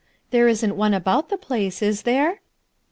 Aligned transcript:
There 0.31 0.47
isn't 0.47 0.75
one 0.75 0.95
about 0.95 1.29
the 1.29 1.37
place, 1.37 1.79
is 1.83 2.01
there? 2.01 2.41